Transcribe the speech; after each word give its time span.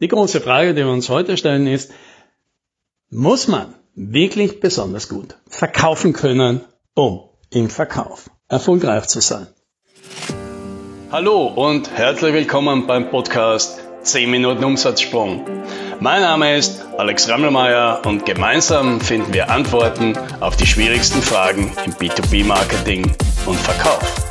Die 0.00 0.08
große 0.08 0.40
Frage, 0.40 0.72
die 0.72 0.82
wir 0.82 0.90
uns 0.90 1.10
heute 1.10 1.36
stellen, 1.36 1.66
ist, 1.66 1.92
muss 3.10 3.48
man 3.48 3.74
wirklich 3.94 4.58
besonders 4.58 5.10
gut 5.10 5.36
verkaufen 5.46 6.14
können, 6.14 6.62
um 6.94 7.28
im 7.50 7.68
Verkauf 7.68 8.30
erfolgreich 8.48 9.08
zu 9.08 9.20
sein? 9.20 9.46
Hallo 11.12 11.48
und 11.48 11.90
herzlich 11.90 12.32
willkommen 12.32 12.86
beim 12.86 13.10
Podcast 13.10 13.78
10 14.00 14.30
Minuten 14.30 14.64
Umsatzsprung. 14.64 15.44
Mein 16.00 16.22
Name 16.22 16.56
ist 16.56 16.82
Alex 16.96 17.28
Rammelmeier 17.28 18.00
und 18.06 18.24
gemeinsam 18.24 19.02
finden 19.02 19.34
wir 19.34 19.50
Antworten 19.50 20.16
auf 20.40 20.56
die 20.56 20.66
schwierigsten 20.66 21.20
Fragen 21.20 21.74
im 21.84 21.92
B2B-Marketing 21.92 23.04
und 23.44 23.56
Verkauf. 23.56 24.30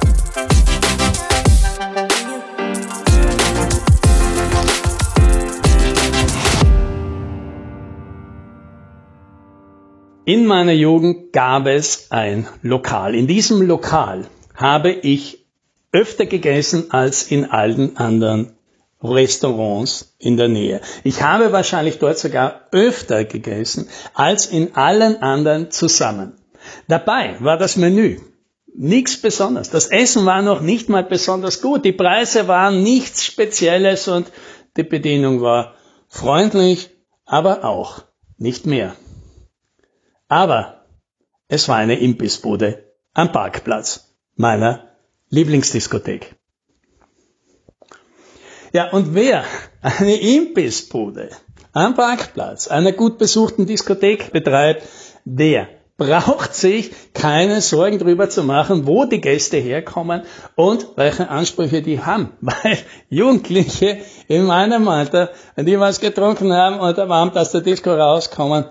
In 10.30 10.46
meiner 10.46 10.74
Jugend 10.74 11.34
gab 11.34 11.66
es 11.66 12.12
ein 12.12 12.48
Lokal. 12.62 13.16
In 13.16 13.26
diesem 13.26 13.64
Lokal 13.64 14.28
habe 14.54 14.92
ich 14.92 15.44
öfter 15.92 16.28
gegessen 16.28 16.92
als 16.92 17.24
in 17.24 17.50
allen 17.50 17.98
anderen 17.98 18.54
Restaurants 19.02 20.14
in 20.20 20.38
der 20.38 20.48
Nähe. 20.48 20.82
Ich 21.04 21.24
habe 21.24 21.52
wahrscheinlich 21.52 21.98
dort 21.98 22.20
sogar 22.20 22.68
öfter 22.72 23.24
gegessen 23.24 23.90
als 24.14 24.46
in 24.46 24.76
allen 24.76 25.20
anderen 25.24 25.72
zusammen. 25.72 26.34
Dabei 26.88 27.36
war 27.40 27.58
das 27.58 27.76
Menü 27.76 28.20
nichts 28.76 29.20
Besonderes. 29.20 29.72
Das 29.72 29.88
Essen 29.88 30.28
war 30.28 30.44
noch 30.44 30.62
nicht 30.62 30.90
mal 30.90 31.06
besonders 31.06 31.60
gut. 31.60 31.86
Die 31.86 31.92
Preise 31.92 32.48
waren 32.48 32.84
nichts 32.84 33.26
Spezielles 33.26 34.08
und 34.08 34.32
die 34.78 34.84
Bedienung 34.84 35.42
war 35.42 35.74
freundlich, 36.08 36.92
aber 37.26 37.66
auch 37.66 38.04
nicht 38.38 38.68
mehr. 38.68 38.94
Aber 40.30 40.86
es 41.48 41.68
war 41.68 41.78
eine 41.78 42.00
Imbissbude 42.00 42.86
am 43.14 43.32
Parkplatz 43.32 44.16
meiner 44.36 44.90
Lieblingsdiskothek. 45.30 46.36
Ja, 48.72 48.92
und 48.92 49.16
wer 49.16 49.44
eine 49.82 50.16
Imbissbude 50.16 51.32
am 51.74 51.96
Parkplatz 51.96 52.68
einer 52.68 52.92
gut 52.92 53.18
besuchten 53.18 53.66
Diskothek 53.66 54.32
betreibt, 54.32 54.84
der 55.26 55.68
braucht 55.98 56.54
sich 56.54 56.92
keine 57.14 57.60
Sorgen 57.62 57.98
darüber 57.98 58.30
zu 58.30 58.44
machen, 58.44 58.86
wo 58.86 59.06
die 59.06 59.22
Gäste 59.22 59.58
herkommen 59.58 60.22
und 60.56 60.88
welche 60.96 61.30
Ansprüche 61.30 61.82
die 61.82 62.00
haben. 62.02 62.34
Weil 62.42 62.78
Jugendliche 63.10 63.98
in 64.28 64.46
meinem 64.46 64.88
Alter, 64.88 65.32
die 65.58 65.80
was 65.80 66.00
getrunken 66.00 66.54
haben 66.54 66.80
und 66.80 66.98
am 67.00 67.12
Abend 67.12 67.36
aus 67.38 67.52
der 67.52 67.62
Disco 67.62 67.92
rauskommen, 67.92 68.66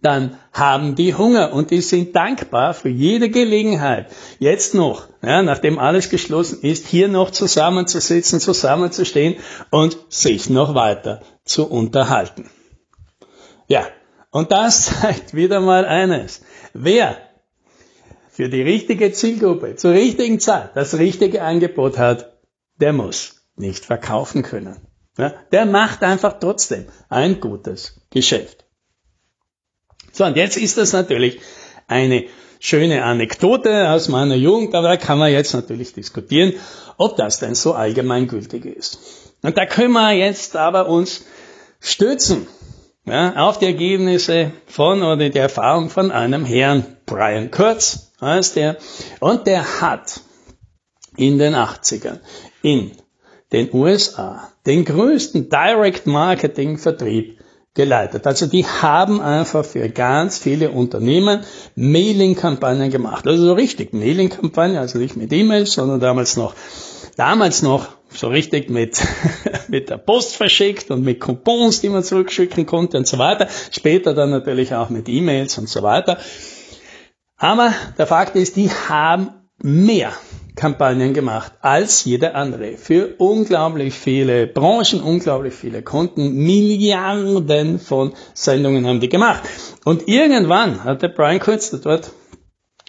dann 0.00 0.38
haben 0.52 0.94
die 0.94 1.14
Hunger 1.14 1.52
und 1.52 1.70
die 1.70 1.80
sind 1.80 2.14
dankbar 2.14 2.74
für 2.74 2.88
jede 2.88 3.30
Gelegenheit, 3.30 4.06
jetzt 4.38 4.74
noch, 4.74 5.08
ja, 5.22 5.42
nachdem 5.42 5.78
alles 5.78 6.08
geschlossen 6.08 6.60
ist, 6.62 6.86
hier 6.86 7.08
noch 7.08 7.30
zusammenzusitzen, 7.30 8.40
zusammenzustehen 8.40 9.36
und 9.70 9.98
sich 10.08 10.50
noch 10.50 10.74
weiter 10.74 11.22
zu 11.44 11.68
unterhalten. 11.68 12.48
Ja, 13.66 13.86
und 14.30 14.52
das 14.52 14.84
zeigt 15.00 15.34
wieder 15.34 15.60
mal 15.60 15.84
eines. 15.84 16.42
Wer 16.74 17.16
für 18.28 18.48
die 18.48 18.62
richtige 18.62 19.10
Zielgruppe 19.12 19.74
zur 19.74 19.92
richtigen 19.92 20.38
Zeit 20.38 20.70
das 20.76 20.96
richtige 20.98 21.42
Angebot 21.42 21.98
hat, 21.98 22.38
der 22.80 22.92
muss 22.92 23.42
nicht 23.56 23.84
verkaufen 23.84 24.42
können. 24.42 24.76
Ja, 25.16 25.34
der 25.50 25.66
macht 25.66 26.04
einfach 26.04 26.38
trotzdem 26.38 26.86
ein 27.08 27.40
gutes 27.40 28.00
Geschäft. 28.10 28.67
So, 30.18 30.24
und 30.24 30.36
jetzt 30.36 30.56
ist 30.56 30.76
das 30.76 30.92
natürlich 30.92 31.38
eine 31.86 32.24
schöne 32.58 33.04
Anekdote 33.04 33.88
aus 33.88 34.08
meiner 34.08 34.34
Jugend, 34.34 34.74
aber 34.74 34.88
da 34.88 34.96
kann 34.96 35.16
man 35.16 35.30
jetzt 35.30 35.54
natürlich 35.54 35.92
diskutieren, 35.92 36.54
ob 36.96 37.16
das 37.16 37.38
denn 37.38 37.54
so 37.54 37.74
allgemeingültig 37.74 38.64
ist. 38.64 38.98
Und 39.42 39.56
da 39.56 39.64
können 39.64 39.92
wir 39.92 40.10
jetzt 40.14 40.56
aber 40.56 40.88
uns 40.88 41.24
stützen 41.78 42.48
ja, 43.06 43.36
auf 43.36 43.60
die 43.60 43.66
Ergebnisse 43.66 44.50
von 44.66 45.04
oder 45.04 45.30
die 45.30 45.38
Erfahrung 45.38 45.88
von 45.88 46.10
einem 46.10 46.44
Herrn, 46.44 46.84
Brian 47.06 47.52
Kurtz 47.52 48.10
heißt 48.20 48.56
er, 48.56 48.76
und 49.20 49.46
der 49.46 49.80
hat 49.80 50.20
in 51.16 51.38
den 51.38 51.54
80ern 51.54 52.18
in 52.62 52.90
den 53.52 53.72
USA 53.72 54.52
den 54.66 54.84
größten 54.84 55.48
Direct 55.48 56.08
Marketing 56.08 56.76
Vertrieb 56.76 57.37
geleitet. 57.74 58.26
Also 58.26 58.46
die 58.46 58.66
haben 58.66 59.20
einfach 59.20 59.64
für 59.64 59.88
ganz 59.88 60.38
viele 60.38 60.70
Unternehmen 60.70 61.44
Mailing-Kampagnen 61.76 62.90
gemacht. 62.90 63.26
Also 63.26 63.46
so 63.46 63.52
richtig 63.52 63.92
Mailing-Kampagnen, 63.92 64.78
also 64.78 64.98
nicht 64.98 65.16
mit 65.16 65.32
E-Mails, 65.32 65.72
sondern 65.72 66.00
damals 66.00 66.36
noch, 66.36 66.54
damals 67.16 67.62
noch 67.62 67.88
so 68.10 68.28
richtig 68.28 68.70
mit, 68.70 69.00
mit 69.68 69.90
der 69.90 69.98
Post 69.98 70.36
verschickt 70.36 70.90
und 70.90 71.04
mit 71.04 71.20
Coupons, 71.20 71.80
die 71.80 71.88
man 71.88 72.02
zurückschicken 72.02 72.66
konnte 72.66 72.96
und 72.96 73.06
so 73.06 73.18
weiter. 73.18 73.48
Später 73.70 74.14
dann 74.14 74.30
natürlich 74.30 74.74
auch 74.74 74.88
mit 74.88 75.08
E-Mails 75.08 75.58
und 75.58 75.68
so 75.68 75.82
weiter. 75.82 76.18
Aber 77.36 77.72
der 77.96 78.06
Fakt 78.06 78.34
ist, 78.34 78.56
die 78.56 78.70
haben 78.70 79.30
mehr 79.62 80.12
Kampagnen 80.58 81.14
gemacht 81.14 81.52
als 81.60 82.04
jeder 82.04 82.34
andere. 82.34 82.76
Für 82.76 83.14
unglaublich 83.18 83.94
viele 83.94 84.48
Branchen, 84.48 85.00
unglaublich 85.00 85.54
viele 85.54 85.82
Kunden, 85.82 86.32
Milliarden 86.32 87.78
von 87.78 88.12
Sendungen 88.34 88.84
haben 88.86 88.98
die 88.98 89.08
gemacht. 89.08 89.44
Und 89.84 90.08
irgendwann 90.08 90.82
hatte 90.82 91.08
Brian 91.08 91.38
Kurz, 91.38 91.70
dort 91.70 92.10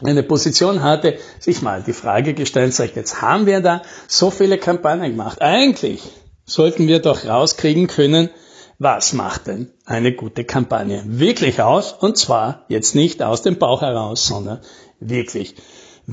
eine 0.04 0.24
Position 0.24 0.82
hatte, 0.82 1.20
sich 1.40 1.62
mal 1.62 1.84
die 1.84 1.94
Frage 1.94 2.34
gestellt, 2.34 2.74
sagt, 2.74 2.96
jetzt 2.96 3.22
haben 3.22 3.46
wir 3.46 3.62
da 3.62 3.84
so 4.08 4.32
viele 4.32 4.58
Kampagnen 4.58 5.12
gemacht. 5.12 5.40
Eigentlich 5.40 6.02
sollten 6.46 6.88
wir 6.88 7.00
doch 7.00 7.26
rauskriegen 7.26 7.86
können, 7.86 8.32
was 8.80 9.14
macht 9.14 9.46
denn 9.46 9.72
eine 9.86 10.16
gute 10.16 10.44
Kampagne 10.44 11.04
wirklich 11.06 11.62
aus? 11.62 11.94
Und 11.94 12.18
zwar 12.18 12.66
jetzt 12.68 12.96
nicht 12.96 13.22
aus 13.22 13.44
dem 13.44 13.60
Bauch 13.60 13.82
heraus, 13.82 14.26
sondern 14.26 14.62
wirklich 15.00 15.56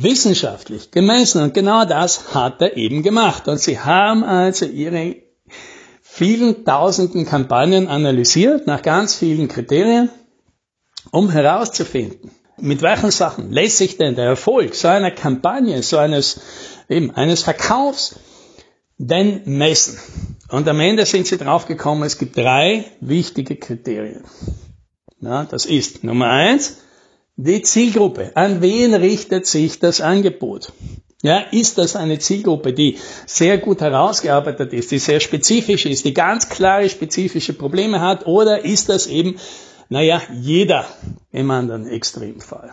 wissenschaftlich 0.03 0.91
gemessen. 0.91 1.43
Und 1.43 1.55
genau 1.55 1.85
das 1.85 2.35
hat 2.35 2.61
er 2.61 2.77
eben 2.77 3.03
gemacht. 3.03 3.49
Und 3.49 3.59
sie 3.59 3.79
haben 3.79 4.25
also 4.25 4.67
ihre 4.67 5.17
vielen 6.03 6.65
tausenden 6.65 7.27
Kampagnen 7.27 7.89
analysiert 7.89 8.67
nach 8.67 8.83
ganz 8.83 9.15
vielen 9.15 9.49
Kriterien, 9.49 10.11
um 11.11 11.31
herauszufinden, 11.31 12.31
mit 12.59 12.83
welchen 12.83 13.11
Sachen 13.11 13.53
lässt 13.53 13.79
sich 13.79 13.97
denn 13.97 14.15
der 14.15 14.25
Erfolg 14.25 14.75
so 14.75 14.89
einer 14.89 15.11
Kampagne, 15.11 15.83
so 15.83 15.99
eines, 15.99 16.41
eben, 16.89 17.11
eines 17.11 17.43
Verkaufs 17.43 18.17
denn 18.99 19.43
messen? 19.45 19.99
Und 20.49 20.69
am 20.69 20.81
Ende 20.81 21.05
sind 21.05 21.27
sie 21.27 21.37
draufgekommen, 21.37 22.05
es 22.05 22.19
gibt 22.19 22.37
drei 22.37 22.87
wichtige 23.01 23.57
Kriterien. 23.57 24.25
Ja, 25.21 25.45
das 25.45 25.67
ist 25.67 26.05
Nummer 26.05 26.29
eins, 26.31 26.79
die 27.37 27.63
Zielgruppe. 27.63 28.33
An 28.35 28.63
wen 28.63 28.95
richtet 28.95 29.47
sich 29.47 29.79
das 29.79 30.01
Angebot? 30.01 30.73
Ja, 31.23 31.41
ist 31.51 31.79
das 31.79 31.97
eine 31.97 32.19
Zielgruppe, 32.19 32.73
die 32.73 32.99
sehr 33.27 33.59
gut 33.59 33.81
herausgearbeitet 33.81 34.73
ist, 34.73 34.91
die 34.91 34.99
sehr 34.99 35.21
spezifisch 35.21 35.87
ist, 35.87 36.05
die 36.05 36.15
ganz 36.15 36.49
klare 36.49 36.89
spezifische 36.89 37.53
Probleme 37.53 38.01
hat, 38.01 38.27
oder 38.27 38.65
ist 38.65 38.89
das 38.89 39.07
eben, 39.07 39.37
naja, 39.89 40.23
jeder 40.41 40.87
im 41.33 41.51
anderen 41.51 41.87
Extremfall? 41.87 42.73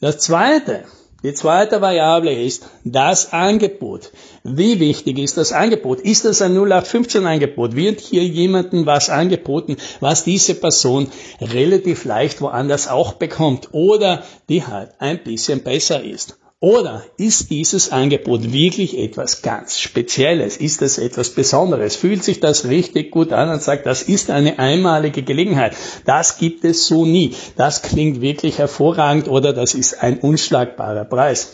Das 0.00 0.18
zweite, 0.18 0.84
die 1.22 1.34
zweite 1.34 1.80
Variable 1.80 2.32
ist 2.32 2.66
das 2.84 3.32
Angebot. 3.32 4.10
Wie 4.42 4.80
wichtig 4.80 5.18
ist 5.18 5.36
das 5.36 5.52
Angebot? 5.52 6.00
Ist 6.00 6.24
das 6.24 6.42
ein 6.42 6.56
0815 6.56 7.26
Angebot? 7.26 7.76
Wird 7.76 8.00
hier 8.00 8.24
jemandem 8.24 8.86
was 8.86 9.08
angeboten, 9.08 9.76
was 10.00 10.24
diese 10.24 10.54
Person 10.54 11.08
relativ 11.40 12.04
leicht 12.04 12.40
woanders 12.40 12.88
auch 12.88 13.12
bekommt 13.14 13.68
oder 13.72 14.24
die 14.48 14.66
halt 14.66 14.90
ein 14.98 15.22
bisschen 15.22 15.62
besser 15.62 16.02
ist? 16.02 16.38
Oder 16.62 17.02
ist 17.16 17.50
dieses 17.50 17.90
Angebot 17.90 18.52
wirklich 18.52 18.96
etwas 18.96 19.42
ganz 19.42 19.80
Spezielles? 19.80 20.56
Ist 20.56 20.80
es 20.80 20.96
etwas 20.96 21.30
Besonderes? 21.30 21.96
Fühlt 21.96 22.22
sich 22.22 22.38
das 22.38 22.66
richtig 22.66 23.10
gut 23.10 23.32
an 23.32 23.48
und 23.48 23.60
sagt, 23.60 23.84
das 23.84 24.02
ist 24.02 24.30
eine 24.30 24.60
einmalige 24.60 25.24
Gelegenheit. 25.24 25.74
Das 26.04 26.38
gibt 26.38 26.64
es 26.64 26.86
so 26.86 27.04
nie. 27.04 27.34
Das 27.56 27.82
klingt 27.82 28.20
wirklich 28.20 28.58
hervorragend 28.58 29.26
oder 29.26 29.52
das 29.52 29.74
ist 29.74 30.04
ein 30.04 30.20
unschlagbarer 30.20 31.04
Preis. 31.04 31.50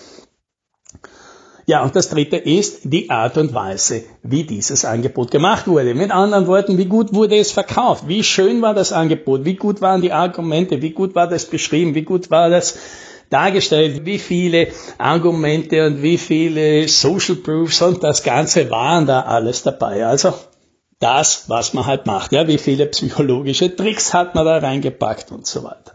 Ja, 1.65 1.83
und 1.83 1.97
das 1.97 2.11
dritte 2.11 2.37
ist 2.37 2.81
die 2.85 3.09
Art 3.09 3.39
und 3.39 3.55
Weise, 3.55 4.03
wie 4.23 4.45
dieses 4.45 4.85
Angebot 4.85 5.31
gemacht 5.31 5.67
wurde. 5.69 5.95
Mit 5.95 6.11
anderen 6.11 6.47
Worten, 6.47 6.77
wie 6.77 6.85
gut 6.85 7.15
wurde 7.15 7.39
es 7.39 7.51
verkauft? 7.51 8.09
Wie 8.09 8.23
schön 8.23 8.61
war 8.61 8.75
das 8.75 8.93
Angebot? 8.93 9.47
Wie 9.47 9.55
gut 9.55 9.81
waren 9.81 10.03
die 10.03 10.13
Argumente? 10.13 10.83
Wie 10.83 10.91
gut 10.91 11.15
war 11.15 11.29
das 11.29 11.47
beschrieben? 11.47 11.95
Wie 11.95 12.03
gut 12.03 12.31
war 12.31 12.51
das 12.51 12.77
dargestellt, 13.31 14.05
wie 14.05 14.19
viele 14.19 14.69
Argumente 14.99 15.87
und 15.87 16.03
wie 16.03 16.19
viele 16.19 16.89
Social 16.89 17.37
Proofs 17.37 17.83
und 17.83 18.03
das 18.03 18.23
Ganze 18.23 18.71
waren 18.71 19.07
da 19.07 19.23
alles 19.23 19.63
dabei. 19.63 20.07
Also 20.07 20.35
das, 20.99 21.45
was 21.49 21.75
man 21.75 21.87
halt 21.87 22.07
macht. 22.07 22.33
Ja, 22.33 22.49
wie 22.49 22.59
viele 22.59 22.87
psychologische 22.87 23.75
Tricks 23.75 24.13
hat 24.15 24.35
man 24.35 24.45
da 24.45 24.59
reingepackt 24.59 25.31
und 25.31 25.47
so 25.47 25.65
weiter. 25.65 25.93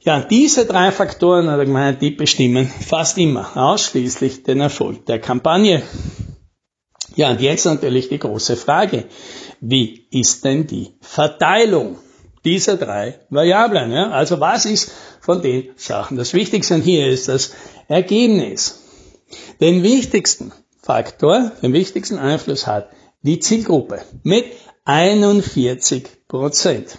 Ja, 0.00 0.20
diese 0.20 0.66
drei 0.66 0.92
Faktoren, 0.92 1.50
hat 1.50 1.58
er 1.58 1.64
gemeint, 1.64 2.02
die 2.02 2.10
bestimmen 2.10 2.66
fast 2.66 3.16
immer 3.16 3.56
ausschließlich 3.56 4.42
den 4.42 4.60
Erfolg 4.60 5.06
der 5.06 5.18
Kampagne. 5.18 5.82
Ja, 7.16 7.30
und 7.30 7.40
jetzt 7.40 7.64
natürlich 7.64 8.08
die 8.08 8.18
große 8.18 8.56
Frage. 8.56 9.04
Wie 9.60 10.06
ist 10.10 10.44
denn 10.44 10.66
die 10.66 10.94
Verteilung 11.00 11.96
dieser 12.44 12.76
drei 12.76 13.20
Variablen? 13.30 13.90
Ja? 13.92 14.10
Also 14.10 14.40
was 14.40 14.66
ist 14.66 14.90
von 15.20 15.42
den 15.42 15.70
Sachen? 15.76 16.16
Das 16.16 16.34
Wichtigste 16.34 16.76
hier 16.76 17.08
ist 17.08 17.28
das 17.28 17.52
Ergebnis. 17.88 18.80
Den 19.60 19.82
wichtigsten 19.82 20.52
Faktor, 20.82 21.52
den 21.62 21.72
wichtigsten 21.72 22.18
Einfluss 22.18 22.66
hat 22.66 22.90
die 23.22 23.38
Zielgruppe 23.38 24.02
mit 24.22 24.44
41 24.84 26.28
Prozent. 26.28 26.98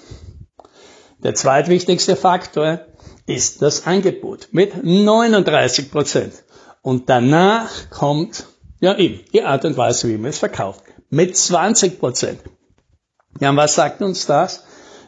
Der 1.19 1.35
zweitwichtigste 1.35 2.15
Faktor 2.15 2.81
ist 3.25 3.61
das 3.61 3.85
Angebot 3.85 4.49
mit 4.51 4.83
39 4.83 5.91
Prozent. 5.91 6.33
Und 6.81 7.09
danach 7.09 7.89
kommt 7.89 8.45
ja 8.79 8.97
eben 8.97 9.21
die 9.33 9.43
Art 9.43 9.65
und 9.65 9.77
Weise, 9.77 10.07
wie 10.07 10.17
man 10.17 10.29
es 10.29 10.39
verkauft 10.39 10.83
mit 11.09 11.37
20 11.37 11.99
Prozent. 11.99 12.41
Ja, 13.39 13.49
und 13.49 13.57
was 13.57 13.75
sagt 13.75 14.01
uns 14.01 14.25
das? 14.25 14.64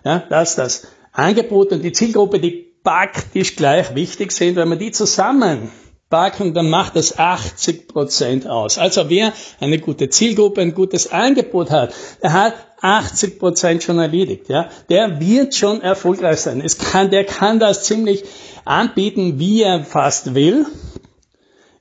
Ja, 0.07 0.19
dass 0.19 0.56
das 0.56 0.88
Angebot 1.12 1.74
und 1.74 1.81
die 1.81 1.92
Zielgruppe, 1.92 2.39
die 2.39 2.71
praktisch 2.81 3.57
gleich 3.57 3.94
wichtig 3.94 4.31
sind, 4.31 4.56
wenn 4.56 4.69
man 4.69 4.80
die 4.80 4.94
zusammen 4.94 5.69
packen, 6.09 6.54
dann 6.54 6.69
macht 6.69 6.95
das 6.95 7.19
80 7.19 7.89
Prozent 7.89 8.48
aus. 8.48 8.77
Also 8.77 9.09
wer 9.09 9.33
eine 9.59 9.80
gute 9.80 10.07
Zielgruppe, 10.07 10.62
ein 10.62 10.74
gutes 10.74 11.12
Angebot 11.12 11.71
hat, 11.71 11.94
der 12.24 12.31
hat 12.31 12.54
80 12.80 13.38
Prozent 13.38 13.83
schon 13.83 14.00
erledigt. 14.00 14.48
Ja, 14.48 14.69
der 14.88 15.19
wird 15.19 15.54
schon 15.56 15.81
erfolgreich 15.81 16.39
sein. 16.39 16.62
Es 16.62 16.77
kann, 16.77 17.12
der 17.12 17.25
kann 17.25 17.60
das 17.60 17.83
ziemlich 17.83 18.24
anbieten, 18.63 19.39
wie 19.39 19.63
er 19.63 19.83
fast 19.83 20.36
will. 20.36 20.68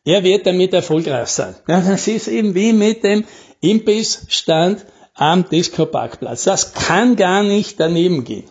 Er 0.04 0.24
wird 0.24 0.48
damit 0.48 0.74
erfolgreich 0.74 1.28
sein. 1.28 1.54
Ja, 1.68 1.80
das 1.80 2.08
ist 2.08 2.26
eben 2.26 2.56
wie 2.56 2.72
mit 2.72 3.04
dem 3.04 3.22
Imbissstand 3.60 4.84
am 5.16 5.48
Disco-Parkplatz. 5.48 6.44
Das 6.44 6.74
kann 6.74 7.16
gar 7.16 7.42
nicht 7.42 7.80
daneben 7.80 8.24
gehen. 8.24 8.44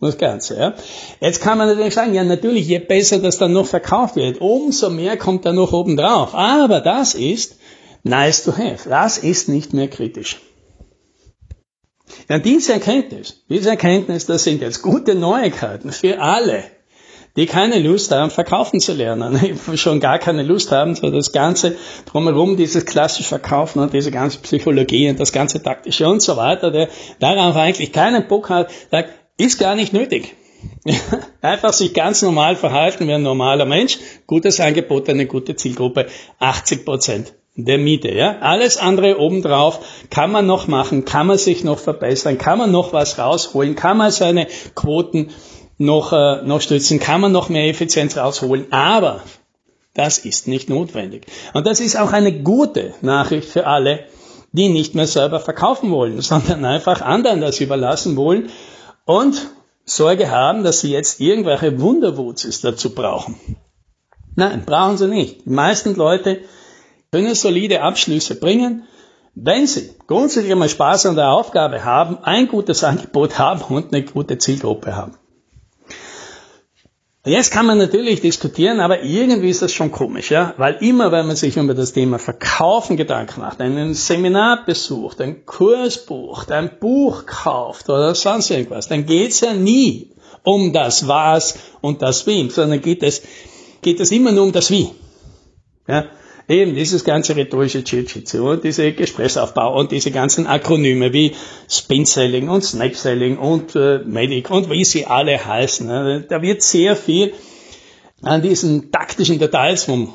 Das 0.00 0.18
Ganze, 0.18 0.58
ja. 0.58 0.74
Jetzt 1.20 1.40
kann 1.40 1.58
man 1.58 1.68
natürlich 1.68 1.94
sagen, 1.94 2.12
ja, 2.12 2.24
natürlich, 2.24 2.66
je 2.66 2.80
besser 2.80 3.20
das 3.20 3.38
dann 3.38 3.52
noch 3.52 3.66
verkauft 3.66 4.16
wird, 4.16 4.40
umso 4.40 4.90
mehr 4.90 5.16
kommt 5.16 5.46
da 5.46 5.52
noch 5.52 5.72
oben 5.72 5.96
drauf. 5.96 6.34
Aber 6.34 6.80
das 6.80 7.14
ist 7.14 7.56
nice 8.02 8.42
to 8.42 8.52
have. 8.56 8.88
Das 8.88 9.18
ist 9.18 9.48
nicht 9.48 9.72
mehr 9.72 9.86
kritisch. 9.86 10.40
Ja, 12.28 12.38
diese 12.38 12.72
Erkenntnis, 12.72 13.44
diese 13.48 13.70
Erkenntnis, 13.70 14.26
das 14.26 14.42
sind 14.42 14.60
jetzt 14.60 14.82
gute 14.82 15.14
Neuigkeiten 15.14 15.92
für 15.92 16.20
alle, 16.20 16.64
die 17.36 17.46
keine 17.46 17.78
Lust 17.78 18.12
haben, 18.12 18.30
verkaufen 18.30 18.80
zu 18.80 18.92
lernen, 18.92 19.58
schon 19.76 20.00
gar 20.00 20.18
keine 20.18 20.42
Lust 20.42 20.70
haben, 20.70 20.94
so 20.94 21.10
das 21.10 21.32
Ganze 21.32 21.76
drumherum, 22.06 22.56
dieses 22.56 22.84
klassische 22.84 23.28
Verkaufen 23.28 23.80
und 23.80 23.92
diese 23.92 24.10
ganze 24.10 24.38
Psychologie 24.38 25.08
und 25.08 25.18
das 25.18 25.32
ganze 25.32 25.62
taktische 25.62 26.08
und 26.08 26.20
so 26.20 26.36
weiter, 26.36 26.70
der 26.70 26.88
darauf 27.20 27.56
eigentlich 27.56 27.92
keinen 27.92 28.28
Bock 28.28 28.50
hat, 28.50 28.70
sagt, 28.90 29.10
ist 29.38 29.58
gar 29.58 29.74
nicht 29.74 29.92
nötig. 29.92 30.36
Einfach 31.40 31.72
sich 31.72 31.94
ganz 31.94 32.22
normal 32.22 32.54
verhalten 32.56 33.08
wie 33.08 33.14
ein 33.14 33.22
normaler 33.22 33.64
Mensch, 33.64 33.98
gutes 34.26 34.60
Angebot, 34.60 35.08
eine 35.08 35.26
gute 35.26 35.56
Zielgruppe, 35.56 36.06
80 36.38 36.84
Prozent 36.84 37.34
der 37.54 37.78
Miete. 37.78 38.12
Ja? 38.12 38.38
Alles 38.40 38.76
andere 38.76 39.18
obendrauf 39.18 39.80
kann 40.10 40.30
man 40.30 40.46
noch 40.46 40.68
machen, 40.68 41.04
kann 41.04 41.26
man 41.26 41.38
sich 41.38 41.64
noch 41.64 41.78
verbessern, 41.78 42.38
kann 42.38 42.58
man 42.58 42.70
noch 42.70 42.92
was 42.92 43.18
rausholen, 43.18 43.74
kann 43.74 43.96
man 43.96 44.10
seine 44.10 44.46
Quoten 44.74 45.30
noch, 45.82 46.12
äh, 46.12 46.42
noch 46.42 46.60
stützen, 46.60 47.00
kann 47.00 47.20
man 47.20 47.32
noch 47.32 47.48
mehr 47.48 47.68
Effizienz 47.68 48.16
rausholen, 48.16 48.72
aber 48.72 49.22
das 49.94 50.18
ist 50.18 50.48
nicht 50.48 50.70
notwendig. 50.70 51.26
Und 51.52 51.66
das 51.66 51.80
ist 51.80 51.96
auch 51.96 52.12
eine 52.12 52.42
gute 52.42 52.94
Nachricht 53.02 53.48
für 53.48 53.66
alle, 53.66 54.06
die 54.52 54.68
nicht 54.68 54.94
mehr 54.94 55.06
selber 55.06 55.40
verkaufen 55.40 55.90
wollen, 55.90 56.20
sondern 56.22 56.64
einfach 56.64 57.00
anderen 57.02 57.40
das 57.40 57.60
überlassen 57.60 58.16
wollen 58.16 58.50
und 59.04 59.50
Sorge 59.84 60.30
haben, 60.30 60.62
dass 60.62 60.80
sie 60.80 60.92
jetzt 60.92 61.20
irgendwelche 61.20 61.80
Wunderwurzels 61.80 62.60
dazu 62.60 62.94
brauchen. 62.94 63.34
Nein, 64.36 64.64
brauchen 64.64 64.96
sie 64.96 65.08
nicht. 65.08 65.44
Die 65.44 65.50
meisten 65.50 65.94
Leute 65.96 66.40
können 67.10 67.34
solide 67.34 67.82
Abschlüsse 67.82 68.36
bringen, 68.36 68.84
wenn 69.34 69.66
sie 69.66 69.90
grundsätzlich 70.06 70.52
einmal 70.52 70.68
Spaß 70.68 71.06
an 71.06 71.16
der 71.16 71.30
Aufgabe 71.30 71.84
haben, 71.84 72.18
ein 72.22 72.48
gutes 72.48 72.84
Angebot 72.84 73.38
haben 73.38 73.62
und 73.62 73.92
eine 73.92 74.04
gute 74.04 74.38
Zielgruppe 74.38 74.94
haben. 74.94 75.16
Jetzt 77.24 77.52
kann 77.52 77.66
man 77.66 77.78
natürlich 77.78 78.20
diskutieren, 78.20 78.80
aber 78.80 79.04
irgendwie 79.04 79.50
ist 79.50 79.62
das 79.62 79.72
schon 79.72 79.92
komisch, 79.92 80.32
ja, 80.32 80.54
weil 80.56 80.78
immer, 80.80 81.12
wenn 81.12 81.28
man 81.28 81.36
sich 81.36 81.56
über 81.56 81.72
das 81.72 81.92
Thema 81.92 82.18
Verkaufen 82.18 82.96
Gedanken 82.96 83.42
macht, 83.42 83.60
ein 83.60 83.94
Seminar 83.94 84.64
besucht, 84.66 85.20
ein 85.20 85.46
Kurs 85.46 86.04
bucht, 86.04 86.50
ein 86.50 86.80
Buch 86.80 87.24
kauft 87.26 87.88
oder 87.88 88.16
sonst 88.16 88.50
irgendwas, 88.50 88.88
dann 88.88 89.06
geht's 89.06 89.40
ja 89.40 89.52
nie 89.52 90.10
um 90.42 90.72
das 90.72 91.06
Was 91.06 91.60
und 91.80 92.02
das 92.02 92.26
Wie, 92.26 92.50
sondern 92.50 92.80
geht 92.80 93.04
es, 93.04 93.22
geht 93.82 94.00
es 94.00 94.10
immer 94.10 94.32
nur 94.32 94.42
um 94.42 94.52
das 94.52 94.72
Wie. 94.72 94.90
Ja, 95.86 96.06
Eben 96.52 96.74
dieses 96.74 97.02
ganze 97.02 97.34
rhetorische 97.34 97.78
Jiu-Jitsu 97.78 98.50
und 98.50 98.62
diese 98.62 98.92
Gesprächsaufbau 98.92 99.74
und 99.74 99.90
diese 99.90 100.10
ganzen 100.10 100.46
Akronyme 100.46 101.14
wie 101.14 101.32
Spin-Selling 101.66 102.50
und 102.50 102.62
Snap-Selling 102.62 103.38
und 103.38 103.74
äh, 103.74 104.00
Medic 104.04 104.50
und 104.50 104.68
wie 104.68 104.84
sie 104.84 105.06
alle 105.06 105.42
heißen. 105.42 105.86
Ne? 105.86 106.26
Da 106.28 106.42
wird 106.42 106.60
sehr 106.60 106.94
viel 106.94 107.32
an 108.20 108.42
diesen 108.42 108.92
taktischen 108.92 109.38
Details 109.38 109.88
rum, 109.88 110.12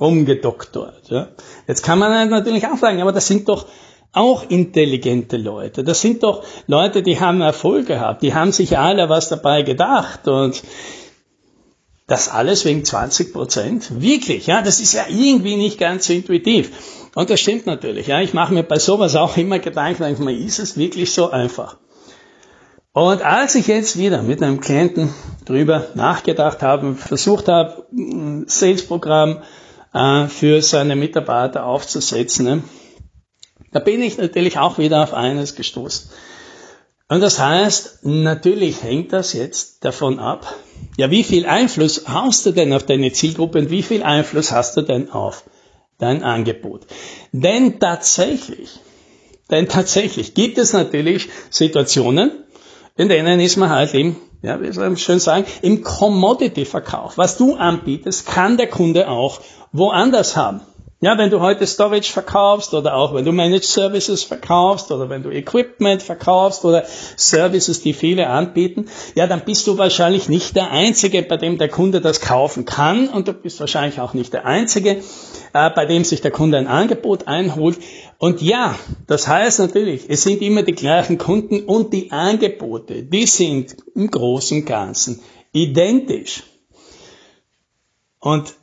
rumgedoktort. 0.00 1.08
Ja? 1.10 1.28
Jetzt 1.68 1.84
kann 1.84 2.00
man 2.00 2.30
natürlich 2.30 2.66
auch 2.66 2.78
sagen, 2.78 3.00
aber 3.00 3.12
das 3.12 3.28
sind 3.28 3.48
doch 3.48 3.66
auch 4.12 4.50
intelligente 4.50 5.36
Leute. 5.36 5.84
Das 5.84 6.00
sind 6.00 6.24
doch 6.24 6.42
Leute, 6.66 7.04
die 7.04 7.20
haben 7.20 7.40
Erfolg 7.40 7.86
gehabt, 7.86 8.22
die 8.22 8.34
haben 8.34 8.50
sich 8.50 8.76
alle 8.76 9.08
was 9.08 9.28
dabei 9.28 9.62
gedacht 9.62 10.26
und 10.26 10.64
das 12.06 12.28
alles 12.28 12.64
wegen 12.64 12.84
20 12.84 13.32
Prozent? 13.32 14.00
Wirklich, 14.00 14.46
ja, 14.46 14.62
das 14.62 14.80
ist 14.80 14.92
ja 14.92 15.04
irgendwie 15.08 15.56
nicht 15.56 15.78
ganz 15.78 16.08
intuitiv. 16.08 16.70
Und 17.14 17.30
das 17.30 17.40
stimmt 17.40 17.66
natürlich, 17.66 18.08
ja. 18.08 18.20
Ich 18.20 18.34
mache 18.34 18.52
mir 18.52 18.62
bei 18.62 18.78
sowas 18.78 19.16
auch 19.16 19.36
immer 19.36 19.58
Gedanken, 19.58 20.28
ist 20.28 20.58
es 20.58 20.76
wirklich 20.76 21.12
so 21.12 21.30
einfach. 21.30 21.76
Und 22.92 23.22
als 23.22 23.56
ich 23.56 23.66
jetzt 23.66 23.98
wieder 23.98 24.22
mit 24.22 24.40
einem 24.40 24.60
Klienten 24.60 25.12
drüber 25.44 25.88
nachgedacht 25.94 26.62
habe, 26.62 26.94
versucht 26.94 27.48
habe, 27.48 27.86
ein 27.92 28.46
Sales-Programm 28.46 29.42
äh, 29.92 30.28
für 30.28 30.62
seine 30.62 30.94
Mitarbeiter 30.94 31.66
aufzusetzen, 31.66 32.44
ne, 32.44 32.62
da 33.72 33.80
bin 33.80 34.00
ich 34.00 34.16
natürlich 34.16 34.58
auch 34.58 34.78
wieder 34.78 35.02
auf 35.02 35.12
eines 35.12 35.56
gestoßen. 35.56 36.08
Und 37.08 37.20
das 37.20 37.38
heißt, 37.38 38.00
natürlich 38.04 38.82
hängt 38.82 39.12
das 39.12 39.34
jetzt 39.34 39.84
davon 39.84 40.18
ab, 40.18 40.54
ja, 40.96 41.10
wie 41.10 41.22
viel 41.22 41.44
Einfluss 41.44 42.04
hast 42.06 42.46
du 42.46 42.52
denn 42.52 42.72
auf 42.72 42.84
deine 42.86 43.12
Zielgruppe 43.12 43.58
und 43.58 43.70
wie 43.70 43.82
viel 43.82 44.02
Einfluss 44.02 44.52
hast 44.52 44.76
du 44.76 44.82
denn 44.82 45.10
auf 45.10 45.44
dein 45.98 46.22
Angebot? 46.22 46.86
Denn 47.32 47.78
tatsächlich, 47.78 48.80
denn 49.50 49.68
tatsächlich 49.68 50.34
gibt 50.34 50.56
es 50.56 50.72
natürlich 50.72 51.28
Situationen, 51.50 52.30
in 52.96 53.08
denen 53.08 53.40
ist 53.40 53.56
man 53.56 53.68
halt 53.68 53.92
im, 53.92 54.16
ja, 54.40 54.60
wie 54.62 54.72
soll 54.72 54.88
man 54.88 54.96
schön 54.96 55.18
sagen, 55.18 55.44
im 55.62 55.82
Commodity-Verkauf. 55.82 57.18
Was 57.18 57.36
du 57.36 57.54
anbietest, 57.56 58.26
kann 58.26 58.56
der 58.56 58.68
Kunde 58.68 59.08
auch 59.08 59.40
woanders 59.72 60.36
haben. 60.36 60.62
Ja, 61.04 61.18
wenn 61.18 61.28
du 61.28 61.40
heute 61.40 61.66
Storage 61.66 62.10
verkaufst 62.10 62.72
oder 62.72 62.96
auch 62.96 63.12
wenn 63.12 63.26
du 63.26 63.32
Managed 63.32 63.64
Services 63.64 64.22
verkaufst 64.22 64.90
oder 64.90 65.10
wenn 65.10 65.22
du 65.22 65.28
Equipment 65.28 66.02
verkaufst 66.02 66.64
oder 66.64 66.86
Services, 67.18 67.82
die 67.82 67.92
viele 67.92 68.28
anbieten, 68.28 68.86
ja, 69.14 69.26
dann 69.26 69.44
bist 69.44 69.66
du 69.66 69.76
wahrscheinlich 69.76 70.30
nicht 70.30 70.56
der 70.56 70.70
Einzige, 70.70 71.20
bei 71.20 71.36
dem 71.36 71.58
der 71.58 71.68
Kunde 71.68 72.00
das 72.00 72.22
kaufen 72.22 72.64
kann 72.64 73.08
und 73.08 73.28
du 73.28 73.34
bist 73.34 73.60
wahrscheinlich 73.60 74.00
auch 74.00 74.14
nicht 74.14 74.32
der 74.32 74.46
Einzige, 74.46 75.02
äh, 75.52 75.70
bei 75.74 75.84
dem 75.84 76.04
sich 76.04 76.22
der 76.22 76.30
Kunde 76.30 76.56
ein 76.56 76.68
Angebot 76.68 77.28
einholt. 77.28 77.76
Und 78.16 78.40
ja, 78.40 78.74
das 79.06 79.28
heißt 79.28 79.58
natürlich, 79.58 80.06
es 80.08 80.22
sind 80.22 80.40
immer 80.40 80.62
die 80.62 80.72
gleichen 80.72 81.18
Kunden 81.18 81.64
und 81.64 81.92
die 81.92 82.12
Angebote, 82.12 83.02
die 83.02 83.26
sind 83.26 83.76
im 83.94 84.10
Großen 84.10 84.60
und 84.60 84.64
Ganzen 84.64 85.20
identisch. 85.52 86.44
Und 88.20 88.54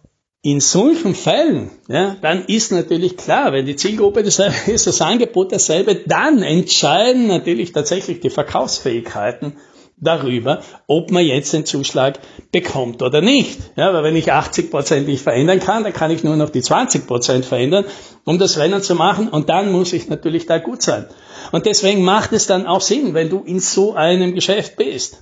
in 0.43 0.59
solchen 0.59 1.13
Fällen, 1.13 1.69
ja, 1.87 2.15
dann 2.21 2.45
ist 2.45 2.71
natürlich 2.71 3.15
klar, 3.15 3.53
wenn 3.53 3.67
die 3.67 3.75
Zielgruppe 3.75 4.23
dasselbe 4.23 4.55
ist, 4.71 4.87
das 4.87 5.01
Angebot 5.01 5.51
dasselbe, 5.51 5.95
dann 5.95 6.41
entscheiden 6.41 7.27
natürlich 7.27 7.73
tatsächlich 7.73 8.21
die 8.21 8.31
Verkaufsfähigkeiten 8.31 9.57
darüber, 9.97 10.63
ob 10.87 11.11
man 11.11 11.23
jetzt 11.23 11.53
den 11.53 11.67
Zuschlag 11.67 12.19
bekommt 12.51 13.03
oder 13.03 13.21
nicht. 13.21 13.59
Ja, 13.75 13.93
weil 13.93 14.03
wenn 14.03 14.15
ich 14.15 14.31
80 14.31 14.71
Prozent 14.71 15.07
nicht 15.07 15.21
verändern 15.21 15.59
kann, 15.59 15.83
dann 15.83 15.93
kann 15.93 16.09
ich 16.09 16.23
nur 16.23 16.35
noch 16.35 16.49
die 16.49 16.63
20 16.63 17.05
Prozent 17.05 17.45
verändern, 17.45 17.85
um 18.25 18.39
das 18.39 18.57
Rennen 18.57 18.81
zu 18.81 18.95
machen 18.95 19.29
und 19.29 19.49
dann 19.49 19.71
muss 19.71 19.93
ich 19.93 20.09
natürlich 20.09 20.47
da 20.47 20.57
gut 20.57 20.81
sein. 20.81 21.05
Und 21.51 21.67
deswegen 21.67 22.03
macht 22.03 22.33
es 22.33 22.47
dann 22.47 22.65
auch 22.65 22.81
Sinn, 22.81 23.13
wenn 23.13 23.29
du 23.29 23.43
in 23.45 23.59
so 23.59 23.93
einem 23.93 24.33
Geschäft 24.33 24.75
bist, 24.75 25.21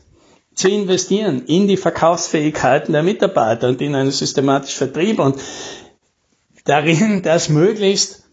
zu 0.55 0.69
investieren 0.69 1.43
in 1.45 1.67
die 1.67 1.77
Verkaufsfähigkeiten 1.77 2.93
der 2.93 3.03
Mitarbeiter 3.03 3.69
und 3.69 3.81
in 3.81 3.95
einen 3.95 4.11
systematischen 4.11 4.77
Vertrieb 4.77 5.19
und 5.19 5.37
darin, 6.65 7.21
das 7.23 7.49
möglichst 7.49 8.23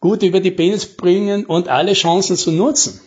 gut 0.00 0.22
über 0.22 0.40
die 0.40 0.50
Bühne 0.50 0.78
bringen 0.96 1.46
und 1.46 1.68
alle 1.68 1.94
Chancen 1.94 2.36
zu 2.36 2.52
nutzen. 2.52 3.00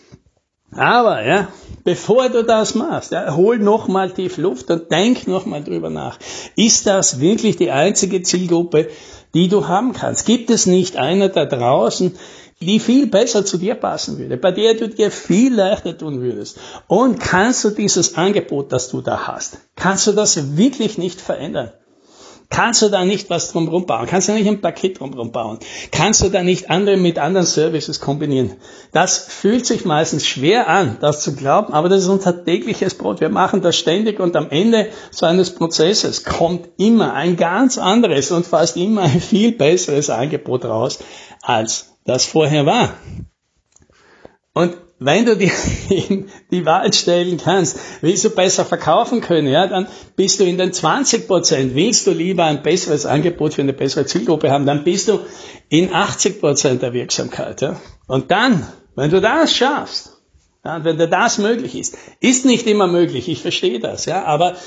Aber, 0.72 1.25
ja, 1.25 1.48
bevor 1.84 2.30
du 2.30 2.44
das 2.44 2.75
machst, 2.75 3.12
ja, 3.12 3.36
hol 3.36 3.58
nochmal 3.58 4.12
tief 4.12 4.38
Luft 4.38 4.70
und 4.70 4.92
denk 4.92 5.28
nochmal 5.28 5.63
drüber 5.63 5.89
nach. 5.89 6.20
Ist 6.56 6.86
das 6.86 7.20
wirklich 7.20 7.58
die 7.58 7.72
einzige 7.72 8.22
Zielgruppe, 8.22 8.89
die 9.34 9.48
du 9.48 9.68
haben 9.68 9.94
kannst? 9.94 10.28
Gibt 10.28 10.51
es 10.51 10.68
nicht 10.68 10.98
einer 10.98 11.30
da 11.30 11.46
draußen, 11.46 12.16
die 12.62 12.80
viel 12.80 13.08
besser 13.08 13.46
zu 13.46 13.58
dir 13.58 13.75
passen 13.75 14.18
würde, 14.18 14.38
bei 14.38 14.51
der 14.51 14.74
du 14.74 14.89
dir 14.89 15.12
viel 15.12 15.54
leichter 15.54 15.98
tun 15.98 16.22
würdest? 16.22 16.58
Und 16.88 17.20
kannst 17.20 17.63
du 17.63 17.70
dieses 17.70 18.16
Angebot, 18.16 18.72
das 18.72 18.89
du 18.89 19.01
da 19.01 19.28
hast, 19.28 19.60
kannst 19.75 20.08
du 20.08 20.12
das 20.12 20.58
wirklich 20.58 20.98
nicht 20.98 21.22
verändern? 21.22 21.72
Kannst 22.51 22.82
du 22.82 22.89
da 22.89 23.06
nicht 23.06 23.30
was 23.30 23.51
drumherum 23.51 23.86
bauen? 23.86 24.08
Kannst 24.08 24.28
du 24.28 24.34
nicht 24.34 24.48
ein 24.48 24.60
Paket 24.60 25.00
drumherum 25.00 25.32
bauen? 25.32 25.60
Kannst 25.92 26.24
du 26.24 26.30
da 26.30 26.42
nicht 26.42 26.72
andere 26.72 26.98
mit 26.98 27.20
anderen 27.20 27.46
Services 27.46 28.00
kombinieren? 28.00 28.54
Das 28.92 29.20
fühlt 29.20 29.68
sich 29.68 29.86
meistens 29.86 30.25
schwer 30.25 30.68
an, 30.68 30.98
das 31.00 31.22
zu 31.22 31.36
glauben, 31.36 31.74
aber 31.74 31.89
das 31.89 32.01
ist 32.01 32.10
unser 32.10 32.44
tägliches 32.44 32.96
Brot. 32.96 33.22
Wir 33.22 33.30
machen 33.30 33.62
das 33.62 33.78
ständig 33.78 34.20
und 34.20 34.36
am 34.36 34.50
Ende 34.50 34.88
so 35.12 35.28
eines 35.28 35.54
Prozesses 35.54 36.24
kommt 36.24 36.70
immer 36.78 37.13
ein 37.13 37.38
ganz 37.38 37.78
anderes 37.78 38.32
und 38.32 38.48
fast 38.48 38.78
immer 38.78 39.04
ein 39.04 39.22
viel 39.22 39.51
besseres 39.51 40.10
Angebot 40.10 40.66
raus, 40.66 40.98
als 41.44 41.99
das 42.10 42.25
vorher 42.25 42.66
war. 42.66 42.96
Und 44.54 44.78
wenn 45.00 45.25
du 45.25 45.38
dir 45.38 45.51
die 46.51 46.66
Wahl 46.66 46.92
stellen 46.92 47.38
kannst, 47.38 47.80
willst 48.01 48.25
du 48.25 48.30
besser 48.32 48.66
verkaufen 48.66 49.22
können, 49.22 49.48
ja, 49.48 49.68
dann 49.68 49.88
bist 50.16 50.39
du 50.39 50.44
in 50.44 50.58
den 50.58 50.74
20 50.74 51.28
Prozent. 51.28 51.75
Willst 51.75 52.06
du 52.06 52.12
lieber 52.12 52.44
ein 52.44 52.63
besseres 52.63 53.06
Angebot 53.06 53.54
für 53.54 53.62
eine 53.62 53.74
bessere 53.74 54.06
Zielgruppe 54.06 54.51
haben, 54.51 54.66
dann 54.66 54.84
bist 54.84 55.08
du 55.08 55.20
in 55.70 55.94
80 55.94 56.42
Prozent 56.42 56.82
der 56.82 56.94
Wirksamkeit, 56.94 57.62
ja. 57.62 57.80
Und 58.08 58.32
dann, 58.32 58.68
wenn 58.96 59.10
du 59.10 59.22
das 59.22 59.56
schaffst, 59.56 60.18
ja, 60.66 60.84
wenn 60.84 60.98
dir 60.98 61.08
das 61.08 61.38
möglich 61.38 61.78
ist, 61.78 61.98
ist 62.20 62.46
nicht 62.46 62.68
immer 62.68 62.88
möglich, 62.88 63.30
ich 63.30 63.42
verstehe 63.42 63.80
das, 63.80 64.06
ja, 64.06 64.25
aber 64.25 64.58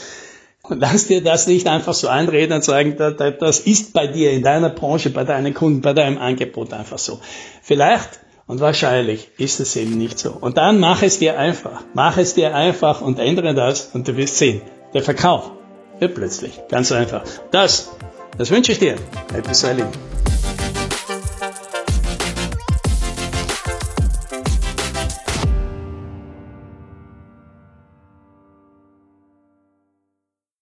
lass 0.79 1.07
dir 1.07 1.23
das 1.23 1.47
nicht 1.47 1.67
einfach 1.67 1.95
so 1.95 2.09
einreden 2.09 2.55
und 2.55 2.65
sagen, 2.65 2.97
das 2.97 3.61
ist 3.61 3.93
bei 3.93 4.07
dir 4.07 4.33
in 4.33 4.43
deiner 4.43 4.71
Branche, 4.71 5.11
bei 5.11 5.25
deinen 5.25 5.55
Kunden, 5.55 5.81
bei 5.81 5.93
deinem 5.93 6.19
Angebot 6.19 6.73
einfach 6.73 6.99
so. 6.99 7.21
Vielleicht 7.63 8.21
und 8.47 8.61
wahrscheinlich 8.61 9.31
ist 9.39 9.61
es 9.61 9.77
eben 9.77 9.97
nicht 9.97 10.19
so. 10.19 10.31
Und 10.31 10.59
dann 10.59 10.79
mach 10.79 11.03
es 11.03 11.19
dir 11.19 11.39
einfach. 11.39 11.85
Mach 11.95 12.19
es 12.19 12.35
dir 12.35 12.55
einfach 12.55 13.01
und 13.01 13.19
ändere 13.19 13.55
das 13.55 13.91
und 13.95 14.09
du 14.09 14.17
wirst 14.17 14.37
sehen. 14.37 14.63
Der 14.95 15.03
Verkauf 15.03 15.53
wird 16.01 16.15
plötzlich 16.15 16.61
ganz 16.69 16.93
einfach. 16.93 17.23
Das, 17.51 17.93
das 18.37 18.51
wünsche 18.51 18.73
ich 18.73 18.79
dir. 18.79 18.97
Happy 19.33 19.55
Selling. 19.55 19.89